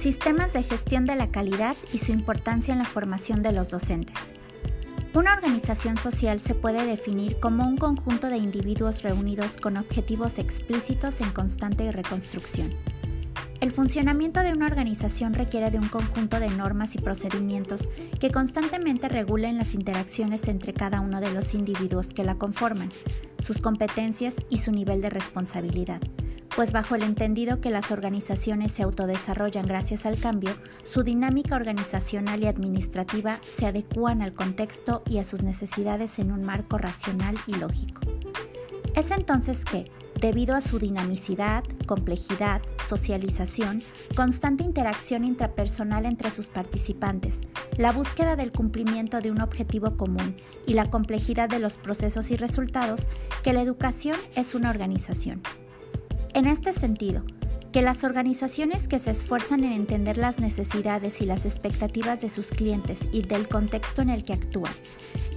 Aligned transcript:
Sistemas 0.00 0.54
de 0.54 0.62
gestión 0.62 1.04
de 1.04 1.14
la 1.14 1.26
calidad 1.26 1.76
y 1.92 1.98
su 1.98 2.12
importancia 2.12 2.72
en 2.72 2.78
la 2.78 2.86
formación 2.86 3.42
de 3.42 3.52
los 3.52 3.68
docentes. 3.68 4.16
Una 5.12 5.34
organización 5.34 5.98
social 5.98 6.40
se 6.40 6.54
puede 6.54 6.86
definir 6.86 7.38
como 7.38 7.68
un 7.68 7.76
conjunto 7.76 8.28
de 8.28 8.38
individuos 8.38 9.02
reunidos 9.02 9.58
con 9.58 9.76
objetivos 9.76 10.38
explícitos 10.38 11.20
en 11.20 11.28
constante 11.32 11.92
reconstrucción. 11.92 12.70
El 13.60 13.72
funcionamiento 13.72 14.40
de 14.40 14.52
una 14.52 14.68
organización 14.68 15.34
requiere 15.34 15.70
de 15.70 15.78
un 15.78 15.90
conjunto 15.90 16.40
de 16.40 16.48
normas 16.48 16.94
y 16.94 16.98
procedimientos 16.98 17.90
que 18.18 18.30
constantemente 18.30 19.10
regulen 19.10 19.58
las 19.58 19.74
interacciones 19.74 20.48
entre 20.48 20.72
cada 20.72 21.02
uno 21.02 21.20
de 21.20 21.30
los 21.30 21.52
individuos 21.52 22.14
que 22.14 22.24
la 22.24 22.36
conforman, 22.36 22.88
sus 23.38 23.58
competencias 23.58 24.36
y 24.48 24.56
su 24.56 24.72
nivel 24.72 25.02
de 25.02 25.10
responsabilidad 25.10 26.00
pues 26.56 26.72
bajo 26.72 26.94
el 26.94 27.02
entendido 27.02 27.60
que 27.60 27.70
las 27.70 27.90
organizaciones 27.90 28.72
se 28.72 28.82
autodesarrollan 28.82 29.66
gracias 29.66 30.06
al 30.06 30.18
cambio, 30.18 30.50
su 30.82 31.02
dinámica 31.02 31.56
organizacional 31.56 32.42
y 32.42 32.46
administrativa 32.46 33.38
se 33.42 33.66
adecúan 33.66 34.22
al 34.22 34.34
contexto 34.34 35.02
y 35.06 35.18
a 35.18 35.24
sus 35.24 35.42
necesidades 35.42 36.18
en 36.18 36.32
un 36.32 36.42
marco 36.42 36.78
racional 36.78 37.36
y 37.46 37.54
lógico. 37.54 38.00
Es 38.94 39.10
entonces 39.12 39.64
que, 39.64 39.84
debido 40.20 40.54
a 40.54 40.60
su 40.60 40.78
dinamicidad, 40.78 41.64
complejidad, 41.86 42.60
socialización, 42.86 43.82
constante 44.16 44.64
interacción 44.64 45.24
intrapersonal 45.24 46.04
entre 46.04 46.30
sus 46.30 46.48
participantes, 46.48 47.40
la 47.78 47.92
búsqueda 47.92 48.36
del 48.36 48.50
cumplimiento 48.50 49.20
de 49.20 49.30
un 49.30 49.40
objetivo 49.40 49.96
común 49.96 50.36
y 50.66 50.74
la 50.74 50.90
complejidad 50.90 51.48
de 51.48 51.60
los 51.60 51.78
procesos 51.78 52.30
y 52.30 52.36
resultados, 52.36 53.08
que 53.42 53.52
la 53.52 53.62
educación 53.62 54.16
es 54.34 54.54
una 54.54 54.70
organización. 54.70 55.40
En 56.32 56.46
este 56.46 56.72
sentido, 56.72 57.24
que 57.72 57.82
las 57.82 58.04
organizaciones 58.04 58.86
que 58.86 59.00
se 59.00 59.10
esfuerzan 59.10 59.64
en 59.64 59.72
entender 59.72 60.16
las 60.16 60.38
necesidades 60.38 61.20
y 61.20 61.26
las 61.26 61.44
expectativas 61.44 62.20
de 62.20 62.28
sus 62.28 62.48
clientes 62.48 63.00
y 63.10 63.22
del 63.22 63.48
contexto 63.48 64.00
en 64.00 64.10
el 64.10 64.24
que 64.24 64.34
actúan, 64.34 64.72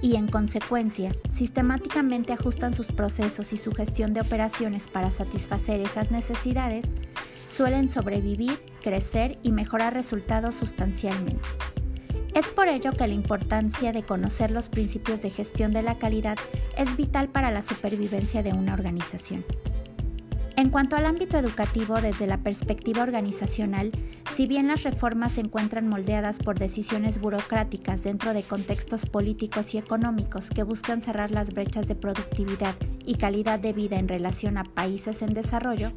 y 0.02 0.14
en 0.14 0.28
consecuencia 0.28 1.12
sistemáticamente 1.30 2.32
ajustan 2.32 2.74
sus 2.74 2.88
procesos 2.88 3.52
y 3.52 3.56
su 3.56 3.72
gestión 3.72 4.12
de 4.14 4.20
operaciones 4.20 4.86
para 4.86 5.10
satisfacer 5.10 5.80
esas 5.80 6.12
necesidades, 6.12 6.84
suelen 7.44 7.88
sobrevivir, 7.88 8.60
crecer 8.80 9.38
y 9.42 9.50
mejorar 9.50 9.94
resultados 9.94 10.54
sustancialmente. 10.54 11.42
Es 12.34 12.48
por 12.48 12.68
ello 12.68 12.92
que 12.92 13.06
la 13.06 13.14
importancia 13.14 13.92
de 13.92 14.04
conocer 14.04 14.52
los 14.52 14.68
principios 14.68 15.22
de 15.22 15.30
gestión 15.30 15.72
de 15.72 15.82
la 15.82 15.98
calidad 15.98 16.36
es 16.76 16.96
vital 16.96 17.28
para 17.28 17.50
la 17.50 17.62
supervivencia 17.62 18.42
de 18.42 18.52
una 18.52 18.74
organización. 18.74 19.44
En 20.56 20.70
cuanto 20.70 20.94
al 20.94 21.04
ámbito 21.04 21.36
educativo 21.36 22.00
desde 22.00 22.28
la 22.28 22.38
perspectiva 22.38 23.02
organizacional, 23.02 23.90
si 24.32 24.46
bien 24.46 24.68
las 24.68 24.84
reformas 24.84 25.32
se 25.32 25.40
encuentran 25.40 25.88
moldeadas 25.88 26.38
por 26.38 26.60
decisiones 26.60 27.20
burocráticas 27.20 28.04
dentro 28.04 28.32
de 28.32 28.44
contextos 28.44 29.04
políticos 29.04 29.74
y 29.74 29.78
económicos 29.78 30.50
que 30.50 30.62
buscan 30.62 31.00
cerrar 31.00 31.32
las 31.32 31.52
brechas 31.52 31.88
de 31.88 31.96
productividad 31.96 32.76
y 33.04 33.16
calidad 33.16 33.58
de 33.58 33.72
vida 33.72 33.98
en 33.98 34.06
relación 34.06 34.56
a 34.56 34.62
países 34.62 35.22
en 35.22 35.34
desarrollo, 35.34 35.90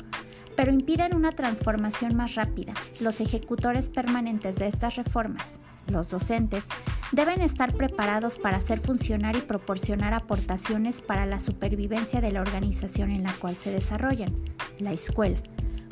pero 0.55 0.71
impiden 0.71 1.15
una 1.15 1.31
transformación 1.31 2.15
más 2.15 2.33
rápida, 2.33 2.73
los 2.99 3.21
ejecutores 3.21 3.91
permanentes 3.91 4.55
de 4.55 4.67
estas 4.67 4.95
reformas, 4.95 5.59
los 5.85 6.09
docentes, 6.09 6.65
deben 7.11 7.41
estar 7.41 7.73
preparados 7.73 8.37
para 8.37 8.57
hacer 8.57 8.79
funcionar 8.79 9.35
y 9.35 9.41
proporcionar 9.41 10.13
aportaciones 10.13 11.01
para 11.01 11.25
la 11.25 11.39
supervivencia 11.39 12.21
de 12.21 12.31
la 12.31 12.41
organización 12.41 13.11
en 13.11 13.23
la 13.23 13.33
cual 13.33 13.55
se 13.55 13.71
desarrollan, 13.71 14.35
la 14.79 14.91
escuela, 14.91 15.37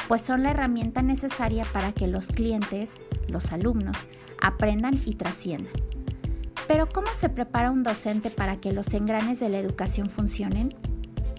pues 0.08 0.22
son 0.22 0.44
la 0.44 0.52
herramienta 0.52 1.02
necesaria 1.02 1.66
para 1.72 1.92
que 1.92 2.08
los 2.08 2.28
clientes, 2.28 3.00
los 3.28 3.52
alumnos, 3.52 4.08
aprendan 4.42 5.00
y 5.06 5.16
trasciendan. 5.16 5.74
Pero 6.68 6.90
¿cómo 6.90 7.08
se 7.14 7.30
prepara 7.30 7.72
un 7.72 7.84
docente 7.84 8.30
para 8.30 8.60
que 8.60 8.74
los 8.74 8.94
engranes 8.94 9.40
de 9.40 9.50
la 9.50 9.60
educación 9.60 10.10
funcionen? 10.10 10.74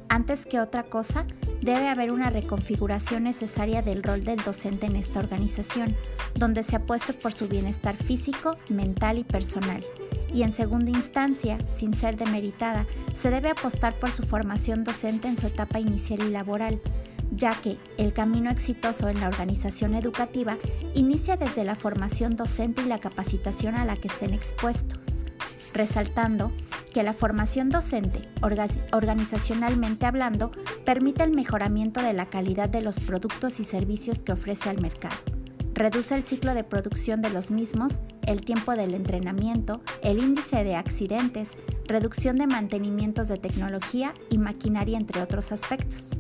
Antes 0.09 0.47
que 0.47 0.61
otra 0.61 0.85
cosa, 0.85 1.27
debe 1.61 1.89
haber 1.89 2.13
una 2.13 2.31
reconfiguración 2.31 3.25
necesaria 3.25 3.83
del 3.83 4.03
rol 4.03 4.23
del 4.23 4.43
docente 4.43 4.87
en 4.87 4.97
esta 4.97 5.19
organización, 5.19 5.97
donde 6.35 6.63
se 6.63 6.77
apueste 6.77 7.13
por 7.13 7.33
su 7.33 7.49
bienestar 7.49 7.97
físico, 7.97 8.57
mental 8.69 9.19
y 9.19 9.25
personal. 9.25 9.85
Y 10.33 10.43
en 10.43 10.53
segunda 10.53 10.91
instancia, 10.91 11.59
sin 11.71 11.95
ser 11.95 12.17
demeritada, 12.17 12.87
se 13.15 13.31
debe 13.31 13.51
apostar 13.51 13.99
por 13.99 14.11
su 14.11 14.23
formación 14.23 14.85
docente 14.85 15.29
en 15.29 15.37
su 15.37 15.47
etapa 15.47 15.81
inicial 15.81 16.21
y 16.23 16.31
laboral, 16.31 16.81
ya 17.31 17.61
que 17.61 17.79
el 17.97 18.13
camino 18.13 18.51
exitoso 18.51 19.09
en 19.09 19.21
la 19.21 19.29
organización 19.29 19.95
educativa 19.95 20.57
inicia 20.95 21.37
desde 21.37 21.65
la 21.65 21.75
formación 21.75 22.37
docente 22.37 22.83
y 22.83 22.87
la 22.87 23.01
capacitación 23.01 23.75
a 23.75 23.85
la 23.85 23.97
que 23.97 24.09
estén 24.09 24.33
expuestos 24.33 25.27
resaltando 25.77 26.53
que 26.93 27.03
la 27.03 27.13
formación 27.13 27.69
docente, 27.69 28.23
organizacionalmente 28.93 30.07
hablando, 30.07 30.51
permite 30.85 31.23
el 31.25 31.33
mejoramiento 31.33 32.03
de 32.03 32.15
la 32.15 32.27
calidad 32.27 32.69
de 32.69 32.81
los 32.81 32.99
productos 33.01 33.61
y 33.61 33.65
servicios 33.65 34.23
que 34.23 34.33
ofrece 34.33 34.71
al 34.71 34.81
mercado. 34.81 35.17
Reduce 35.75 36.15
el 36.15 36.23
ciclo 36.23 36.55
de 36.55 36.65
producción 36.65 37.21
de 37.21 37.29
los 37.29 37.51
mismos, 37.51 38.01
el 38.27 38.41
tiempo 38.41 38.75
del 38.75 38.95
entrenamiento, 38.95 39.83
el 40.03 40.21
índice 40.21 40.65
de 40.65 40.75
accidentes, 40.75 41.59
reducción 41.87 42.37
de 42.37 42.47
mantenimientos 42.47 43.29
de 43.29 43.37
tecnología 43.37 44.15
y 44.31 44.39
maquinaria, 44.39 44.97
entre 44.97 45.21
otros 45.21 45.53
aspectos. 45.53 46.17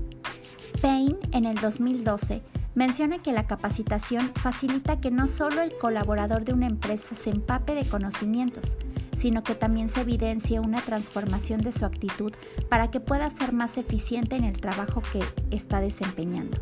Payne, 0.82 1.16
en 1.32 1.46
el 1.46 1.56
2012, 1.56 2.42
menciona 2.76 3.20
que 3.20 3.32
la 3.32 3.46
capacitación 3.46 4.30
facilita 4.34 5.00
que 5.00 5.10
no 5.10 5.26
solo 5.26 5.62
el 5.62 5.76
colaborador 5.78 6.44
de 6.44 6.52
una 6.52 6.66
empresa 6.66 7.16
se 7.16 7.30
empape 7.30 7.74
de 7.74 7.86
conocimientos, 7.86 8.76
sino 9.14 9.42
que 9.42 9.54
también 9.54 9.88
se 9.88 10.02
evidencia 10.02 10.60
una 10.60 10.82
transformación 10.82 11.62
de 11.62 11.72
su 11.72 11.86
actitud 11.86 12.32
para 12.68 12.90
que 12.90 13.00
pueda 13.00 13.30
ser 13.30 13.54
más 13.54 13.78
eficiente 13.78 14.36
en 14.36 14.44
el 14.44 14.60
trabajo 14.60 15.02
que 15.10 15.24
está 15.50 15.80
desempeñando. 15.80 16.58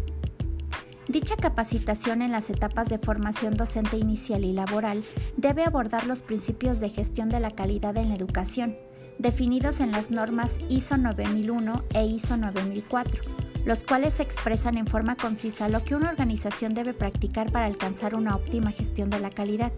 Dicha 1.09 1.37
capacitación 1.37 2.23
en 2.23 2.31
las 2.31 2.49
etapas 2.49 2.89
de 2.89 2.99
formación 2.99 3.55
docente 3.55 3.99
inicial 3.99 4.45
y 4.45 4.53
laboral 4.53 5.03
debe 5.37 5.65
abordar 5.65 6.07
los 6.07 6.23
principios 6.23 6.79
de 6.79 6.91
gestión 6.91 7.29
de 7.29 7.41
la 7.41 7.51
calidad 7.51 7.97
en 7.97 8.11
la 8.11 8.15
educación, 8.15 8.77
definidos 9.19 9.81
en 9.81 9.91
las 9.91 10.13
normas 10.13 10.59
ISO 10.69 10.97
9001 10.97 11.85
e 11.93 12.07
ISO 12.07 12.37
9004, 12.37 13.44
los 13.65 13.85
cuales 13.85 14.21
expresan 14.21 14.77
en 14.77 14.87
forma 14.87 15.17
concisa 15.17 15.69
lo 15.69 15.83
que 15.85 15.95
una 15.95 16.11
organización 16.11 16.75
debe 16.75 16.95
practicar 16.95 17.51
para 17.51 17.67
alcanzar 17.67 18.15
una 18.15 18.37
óptima 18.37 18.71
gestión 18.71 19.11
de 19.11 19.21
la 19.21 19.31
calidad 19.31 19.73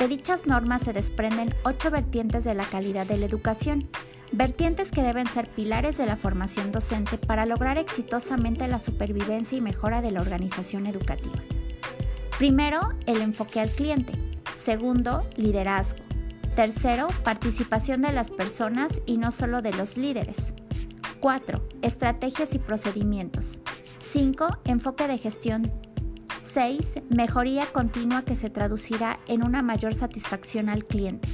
de 0.00 0.08
dichas 0.08 0.46
normas 0.46 0.80
se 0.80 0.94
desprenden 0.94 1.54
ocho 1.62 1.90
vertientes 1.90 2.44
de 2.44 2.54
la 2.54 2.64
calidad 2.64 3.06
de 3.06 3.18
la 3.18 3.26
educación, 3.26 3.86
vertientes 4.32 4.90
que 4.90 5.02
deben 5.02 5.26
ser 5.26 5.50
pilares 5.50 5.98
de 5.98 6.06
la 6.06 6.16
formación 6.16 6.72
docente 6.72 7.18
para 7.18 7.44
lograr 7.44 7.76
exitosamente 7.76 8.66
la 8.66 8.78
supervivencia 8.78 9.58
y 9.58 9.60
mejora 9.60 10.00
de 10.00 10.12
la 10.12 10.22
organización 10.22 10.86
educativa. 10.86 11.36
Primero, 12.38 12.80
el 13.04 13.20
enfoque 13.20 13.60
al 13.60 13.70
cliente. 13.70 14.14
Segundo, 14.54 15.28
liderazgo. 15.36 16.02
Tercero, 16.56 17.08
participación 17.22 18.00
de 18.00 18.12
las 18.12 18.30
personas 18.30 19.02
y 19.04 19.18
no 19.18 19.30
solo 19.32 19.60
de 19.60 19.72
los 19.74 19.98
líderes. 19.98 20.54
4. 21.20 21.62
Estrategias 21.82 22.54
y 22.54 22.58
procedimientos. 22.58 23.60
5. 23.98 24.60
Enfoque 24.64 25.06
de 25.06 25.18
gestión 25.18 25.70
6. 26.40 27.02
Mejoría 27.10 27.66
continua 27.66 28.22
que 28.22 28.34
se 28.34 28.48
traducirá 28.48 29.20
en 29.28 29.44
una 29.44 29.62
mayor 29.62 29.94
satisfacción 29.94 30.68
al 30.68 30.86
cliente. 30.86 31.28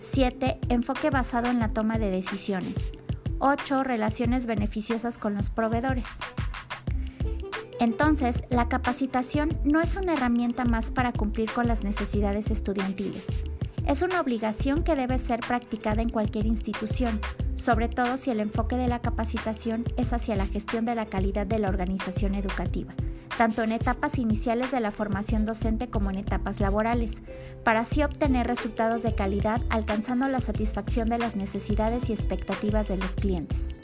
7. 0.00 0.58
Enfoque 0.70 1.10
basado 1.10 1.48
en 1.48 1.58
la 1.58 1.72
toma 1.72 1.98
de 1.98 2.10
decisiones. 2.10 2.92
8. 3.40 3.84
Relaciones 3.84 4.46
beneficiosas 4.46 5.18
con 5.18 5.34
los 5.34 5.50
proveedores. 5.50 6.06
Entonces, 7.78 8.42
la 8.48 8.68
capacitación 8.68 9.56
no 9.64 9.80
es 9.80 9.96
una 9.96 10.14
herramienta 10.14 10.64
más 10.64 10.90
para 10.90 11.12
cumplir 11.12 11.52
con 11.52 11.68
las 11.68 11.84
necesidades 11.84 12.50
estudiantiles. 12.50 13.26
Es 13.88 14.02
una 14.02 14.20
obligación 14.20 14.84
que 14.84 14.94
debe 14.94 15.18
ser 15.18 15.40
practicada 15.40 16.02
en 16.02 16.10
cualquier 16.10 16.46
institución, 16.46 17.20
sobre 17.56 17.88
todo 17.88 18.16
si 18.16 18.30
el 18.30 18.38
enfoque 18.38 18.76
de 18.76 18.86
la 18.86 19.00
capacitación 19.00 19.84
es 19.96 20.12
hacia 20.12 20.36
la 20.36 20.46
gestión 20.46 20.84
de 20.84 20.94
la 20.94 21.06
calidad 21.06 21.46
de 21.46 21.58
la 21.58 21.68
organización 21.68 22.36
educativa 22.36 22.94
tanto 23.38 23.62
en 23.62 23.70
etapas 23.70 24.18
iniciales 24.18 24.72
de 24.72 24.80
la 24.80 24.90
formación 24.90 25.46
docente 25.46 25.88
como 25.88 26.10
en 26.10 26.18
etapas 26.18 26.58
laborales, 26.58 27.22
para 27.62 27.80
así 27.80 28.02
obtener 28.02 28.48
resultados 28.48 29.04
de 29.04 29.14
calidad 29.14 29.62
alcanzando 29.70 30.26
la 30.26 30.40
satisfacción 30.40 31.08
de 31.08 31.18
las 31.18 31.36
necesidades 31.36 32.10
y 32.10 32.14
expectativas 32.14 32.88
de 32.88 32.96
los 32.96 33.14
clientes. 33.14 33.76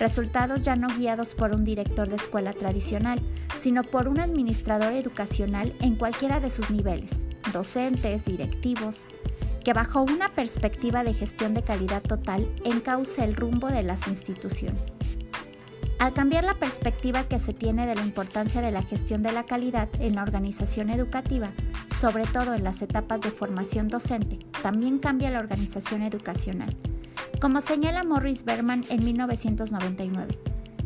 Resultados 0.00 0.64
ya 0.64 0.76
no 0.76 0.88
guiados 0.88 1.34
por 1.34 1.54
un 1.54 1.62
director 1.62 2.08
de 2.08 2.16
escuela 2.16 2.54
tradicional, 2.54 3.20
sino 3.58 3.84
por 3.84 4.08
un 4.08 4.18
administrador 4.18 4.94
educacional 4.94 5.76
en 5.80 5.96
cualquiera 5.96 6.40
de 6.40 6.48
sus 6.48 6.70
niveles, 6.70 7.26
docentes, 7.52 8.24
directivos, 8.24 9.08
que 9.62 9.72
bajo 9.72 10.02
una 10.02 10.28
perspectiva 10.28 11.04
de 11.04 11.14
gestión 11.14 11.54
de 11.54 11.62
calidad 11.62 12.02
total 12.02 12.52
encauce 12.64 13.22
el 13.22 13.34
rumbo 13.34 13.68
de 13.68 13.82
las 13.82 14.08
instituciones. 14.08 14.98
Al 15.98 16.12
cambiar 16.12 16.42
la 16.42 16.58
perspectiva 16.58 17.28
que 17.28 17.38
se 17.38 17.54
tiene 17.54 17.86
de 17.86 17.94
la 17.94 18.02
importancia 18.02 18.60
de 18.60 18.72
la 18.72 18.82
gestión 18.82 19.22
de 19.22 19.30
la 19.30 19.44
calidad 19.44 19.88
en 20.00 20.16
la 20.16 20.24
organización 20.24 20.90
educativa, 20.90 21.52
sobre 22.00 22.24
todo 22.24 22.54
en 22.54 22.64
las 22.64 22.82
etapas 22.82 23.20
de 23.20 23.30
formación 23.30 23.86
docente, 23.86 24.40
también 24.62 24.98
cambia 24.98 25.30
la 25.30 25.38
organización 25.38 26.02
educacional. 26.02 26.76
Como 27.40 27.60
señala 27.60 28.02
Morris 28.02 28.44
Berman 28.44 28.84
en 28.88 29.04
1999, 29.04 30.38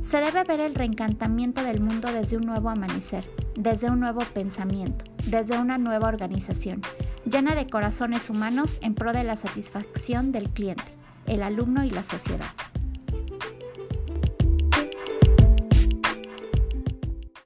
se 0.03 0.19
debe 0.19 0.45
ver 0.45 0.61
el 0.61 0.75
reencantamiento 0.75 1.63
del 1.65 1.81
mundo 1.81 2.13
desde 2.13 2.37
un 2.37 2.45
nuevo 2.45 2.69
amanecer, 2.69 3.25
desde 3.57 3.91
un 3.91 4.01
nuevo 4.01 4.21
pensamiento, 4.35 5.05
desde 5.27 5.59
una 5.59 5.79
nueva 5.79 6.09
organización, 6.09 6.83
llena 7.31 7.55
de 7.55 7.67
corazones 7.67 8.31
humanos 8.31 8.79
en 8.83 8.95
pro 8.95 9.13
de 9.13 9.25
la 9.25 9.37
satisfacción 9.37 10.33
del 10.33 10.49
cliente, 10.49 10.85
el 11.27 11.43
alumno 11.43 11.85
y 11.85 11.91
la 11.91 12.03
sociedad. 12.03 12.47